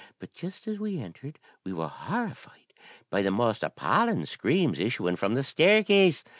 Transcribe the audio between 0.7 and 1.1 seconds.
we